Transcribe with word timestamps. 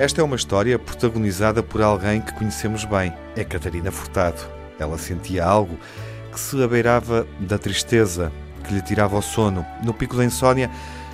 Esta 0.00 0.22
é 0.22 0.24
uma 0.24 0.36
história 0.36 0.78
protagonizada 0.78 1.62
por 1.62 1.82
alguém 1.82 2.22
que 2.22 2.32
conhecemos 2.32 2.86
bem, 2.86 3.12
é 3.36 3.44
Catarina 3.44 3.90
Furtado. 3.90 4.40
Ela 4.78 4.96
sentia 4.96 5.44
algo 5.44 5.78
que 6.32 6.40
se 6.40 6.62
abeirava 6.62 7.26
da 7.38 7.58
tristeza, 7.58 8.32
que 8.64 8.72
lhe 8.72 8.80
tirava 8.80 9.18
o 9.18 9.20
sono. 9.20 9.62
No 9.84 9.92
pico 9.92 10.16
da 10.16 10.24
insônia 10.24 10.70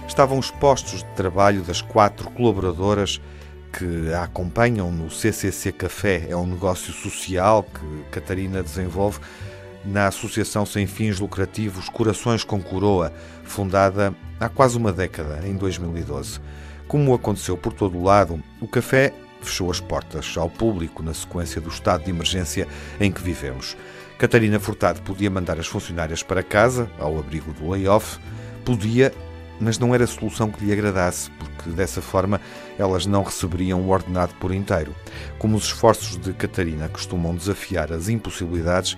estavam 0.07 0.39
os 0.39 0.53
postos 0.53 1.03
de 1.03 1.11
trabalho 1.17 1.63
das 1.63 1.83
quatro 1.83 2.31
colaboradoras 2.31 3.21
que 3.73 4.13
a 4.15 4.23
acompanham 4.23 4.93
no 4.93 5.11
CCC 5.11 5.73
Café. 5.73 6.27
É 6.29 6.37
um 6.37 6.47
negócio 6.47 6.93
social 6.93 7.65
que 7.65 8.11
Catarina 8.13 8.63
desenvolve 8.63 9.19
na 9.87 10.09
Associação 10.09 10.67
Sem 10.67 10.87
Fins 10.87 11.21
Lucrativos 11.21 11.89
Corações 11.89 12.43
com 12.43 12.61
Coroa, 12.61 13.13
fundada 13.45 14.13
há 14.41 14.49
quase 14.49 14.77
uma 14.77 14.93
década, 14.93 15.47
em 15.47 15.55
2012. 15.55 16.41
Como 16.89 17.15
aconteceu 17.15 17.57
por 17.57 17.73
todo 17.73 17.97
o 17.97 18.03
lado, 18.03 18.43
o 18.61 18.67
café 18.67 19.13
fechou 19.41 19.71
as 19.71 19.81
portas 19.81 20.35
ao 20.37 20.51
público 20.51 21.03
na 21.03 21.15
sequência 21.15 21.61
do 21.61 21.69
estado 21.69 22.05
de 22.05 22.11
emergência 22.11 22.67
em 23.01 23.13
que 23.13 23.23
vivemos. 23.23 23.77
Catarina 24.19 24.59
Furtado 24.59 25.01
podia 25.03 25.31
mandar 25.31 25.59
as 25.59 25.67
funcionárias 25.67 26.23
para 26.23 26.43
casa, 26.43 26.91
ao 26.99 27.19
abrigo 27.19 27.53
do 27.53 27.71
layoff, 27.71 28.19
podia, 28.65 29.13
mas 29.61 29.79
não 29.79 29.95
era 29.95 30.07
solução 30.07 30.51
que 30.51 30.65
lhe 30.65 30.73
agradasse, 30.73 31.31
porque 31.33 31.71
dessa 31.71 32.03
forma 32.03 32.41
elas 32.79 33.07
não 33.07 33.23
receberiam 33.23 33.81
o 33.83 33.91
ordenado 33.91 34.35
por 34.41 34.53
inteiro. 34.53 34.95
Como 35.39 35.57
os 35.57 35.65
esforços 35.65 36.17
de 36.17 36.33
Catarina 36.33 36.89
costumam 36.89 37.35
desafiar 37.35 37.93
as 37.93 38.09
impossibilidades, 38.09 38.97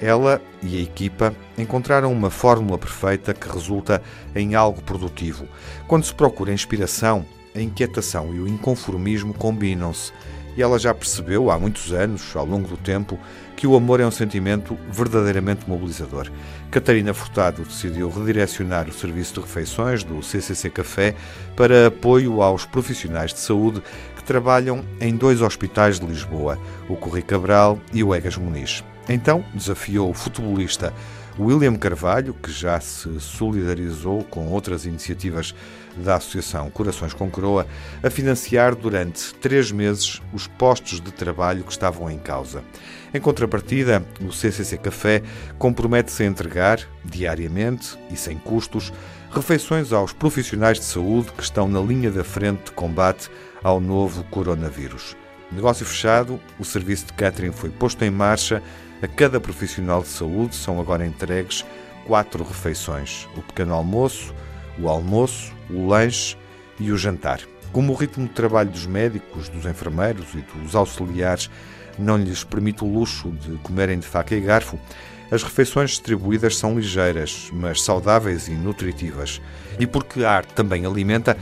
ela 0.00 0.40
e 0.62 0.78
a 0.78 0.82
equipa 0.82 1.34
encontraram 1.56 2.12
uma 2.12 2.30
fórmula 2.30 2.78
perfeita 2.78 3.32
que 3.32 3.48
resulta 3.48 4.02
em 4.34 4.54
algo 4.54 4.82
produtivo. 4.82 5.46
Quando 5.86 6.04
se 6.04 6.14
procura 6.14 6.52
inspiração, 6.52 7.24
a 7.54 7.60
inquietação 7.60 8.34
e 8.34 8.40
o 8.40 8.46
inconformismo 8.46 9.32
combinam-se. 9.32 10.12
E 10.56 10.62
ela 10.62 10.78
já 10.78 10.94
percebeu 10.94 11.50
há 11.50 11.58
muitos 11.58 11.92
anos, 11.92 12.34
ao 12.34 12.46
longo 12.46 12.66
do 12.66 12.78
tempo, 12.78 13.18
que 13.54 13.66
o 13.66 13.76
amor 13.76 14.00
é 14.00 14.06
um 14.06 14.10
sentimento 14.10 14.76
verdadeiramente 14.90 15.68
mobilizador. 15.68 16.30
Catarina 16.70 17.12
Furtado 17.12 17.62
decidiu 17.62 18.08
redirecionar 18.08 18.88
o 18.88 18.92
serviço 18.92 19.34
de 19.34 19.40
refeições 19.40 20.02
do 20.02 20.22
CCC 20.22 20.70
Café 20.70 21.14
para 21.54 21.88
apoio 21.88 22.40
aos 22.40 22.64
profissionais 22.64 23.34
de 23.34 23.40
saúde 23.40 23.82
que 24.16 24.24
trabalham 24.24 24.82
em 24.98 25.14
dois 25.14 25.42
hospitais 25.42 26.00
de 26.00 26.06
Lisboa, 26.06 26.58
o 26.88 26.96
Corri 26.96 27.22
Cabral 27.22 27.78
e 27.92 28.02
o 28.02 28.14
Egas 28.14 28.38
Muniz. 28.38 28.82
Então 29.08 29.44
desafiou 29.54 30.10
o 30.10 30.14
futebolista 30.14 30.92
William 31.38 31.76
Carvalho, 31.76 32.32
que 32.34 32.50
já 32.50 32.80
se 32.80 33.20
solidarizou 33.20 34.24
com 34.24 34.48
outras 34.48 34.86
iniciativas 34.86 35.54
da 35.96 36.16
Associação 36.16 36.70
Corações 36.70 37.12
com 37.12 37.30
Coroa, 37.30 37.66
a 38.02 38.08
financiar 38.08 38.74
durante 38.74 39.34
três 39.34 39.70
meses 39.70 40.20
os 40.32 40.46
postos 40.46 41.00
de 41.00 41.12
trabalho 41.12 41.62
que 41.62 41.72
estavam 41.72 42.10
em 42.10 42.18
causa. 42.18 42.64
Em 43.12 43.20
contrapartida, 43.20 44.02
o 44.20 44.32
CCC 44.32 44.78
Café 44.78 45.22
compromete-se 45.58 46.22
a 46.22 46.26
entregar, 46.26 46.80
diariamente 47.04 47.98
e 48.10 48.16
sem 48.16 48.38
custos, 48.38 48.92
refeições 49.30 49.92
aos 49.92 50.12
profissionais 50.12 50.78
de 50.78 50.84
saúde 50.84 51.32
que 51.32 51.42
estão 51.42 51.68
na 51.68 51.80
linha 51.80 52.10
da 52.10 52.24
frente 52.24 52.64
de 52.66 52.72
combate 52.72 53.30
ao 53.62 53.80
novo 53.80 54.24
coronavírus. 54.24 55.14
Negócio 55.52 55.86
fechado, 55.86 56.40
o 56.58 56.64
serviço 56.64 57.06
de 57.06 57.12
catering 57.12 57.52
foi 57.52 57.70
posto 57.70 58.04
em 58.04 58.10
marcha 58.10 58.62
a 59.02 59.06
cada 59.06 59.38
profissional 59.38 60.00
de 60.00 60.08
saúde 60.08 60.56
são 60.56 60.80
agora 60.80 61.06
entregues 61.06 61.64
quatro 62.06 62.42
refeições: 62.42 63.28
o 63.36 63.42
pequeno 63.42 63.74
almoço, 63.74 64.34
o 64.78 64.88
almoço, 64.88 65.52
o 65.68 65.86
lanche 65.86 66.36
e 66.80 66.90
o 66.90 66.96
jantar. 66.96 67.40
Como 67.72 67.92
o 67.92 67.96
ritmo 67.96 68.26
de 68.26 68.32
trabalho 68.32 68.70
dos 68.70 68.86
médicos, 68.86 69.50
dos 69.50 69.66
enfermeiros 69.66 70.26
e 70.34 70.38
dos 70.58 70.74
auxiliares 70.74 71.50
não 71.98 72.16
lhes 72.16 72.42
permite 72.42 72.84
o 72.84 72.90
luxo 72.90 73.30
de 73.32 73.58
comerem 73.58 73.98
de 73.98 74.06
faca 74.06 74.34
e 74.34 74.40
garfo, 74.40 74.78
as 75.30 75.42
refeições 75.42 75.90
distribuídas 75.90 76.56
são 76.56 76.78
ligeiras, 76.78 77.50
mas 77.52 77.82
saudáveis 77.82 78.48
e 78.48 78.52
nutritivas. 78.52 79.42
E 79.78 79.86
porque 79.86 80.24
a 80.24 80.30
arte 80.30 80.54
também 80.54 80.86
alimenta, 80.86 81.36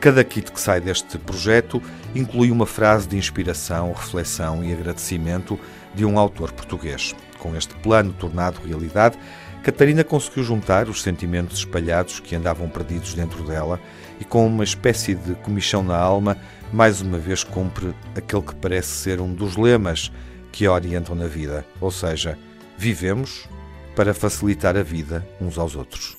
cada 0.00 0.22
kit 0.22 0.52
que 0.52 0.60
sai 0.60 0.80
deste 0.80 1.18
projeto 1.18 1.82
inclui 2.14 2.50
uma 2.50 2.66
frase 2.66 3.08
de 3.08 3.16
inspiração, 3.16 3.92
reflexão 3.92 4.64
e 4.64 4.72
agradecimento 4.72 5.58
de 5.94 6.04
um 6.04 6.18
autor 6.18 6.52
português. 6.52 7.14
Com 7.38 7.56
este 7.56 7.74
plano 7.76 8.12
tornado 8.12 8.60
realidade, 8.64 9.18
Catarina 9.62 10.04
conseguiu 10.04 10.44
juntar 10.44 10.88
os 10.88 11.02
sentimentos 11.02 11.58
espalhados 11.58 12.20
que 12.20 12.36
andavam 12.36 12.68
perdidos 12.68 13.14
dentro 13.14 13.42
dela 13.42 13.78
e, 14.20 14.24
com 14.24 14.46
uma 14.46 14.64
espécie 14.64 15.14
de 15.14 15.34
comichão 15.36 15.82
na 15.82 15.96
alma, 15.96 16.36
mais 16.72 17.00
uma 17.00 17.18
vez 17.18 17.42
cumpre 17.44 17.94
aquele 18.14 18.42
que 18.42 18.54
parece 18.54 18.88
ser 18.88 19.20
um 19.20 19.34
dos 19.34 19.56
lemas 19.56 20.12
que 20.52 20.64
a 20.64 20.72
orientam 20.72 21.14
na 21.14 21.26
vida, 21.26 21.66
ou 21.80 21.90
seja, 21.90 22.38
vivemos 22.76 23.48
para 23.94 24.14
facilitar 24.14 24.76
a 24.76 24.82
vida 24.82 25.26
uns 25.40 25.58
aos 25.58 25.74
outros. 25.74 26.16